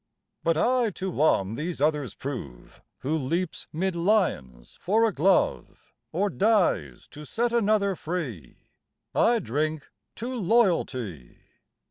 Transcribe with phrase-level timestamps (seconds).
[0.43, 6.27] But I to one these others prove, Who leaps 'mid lions for a glove, Or
[6.31, 8.57] dies to set another free
[9.13, 11.37] I drink to Loyalty.